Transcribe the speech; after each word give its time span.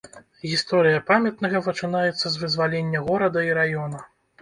Гісторыя 0.51 1.01
памятнага 1.09 1.63
пачынаецца 1.69 2.25
з 2.29 2.35
вызвалення 2.47 3.07
горада 3.07 3.49
і 3.53 3.57
раёна. 3.63 4.07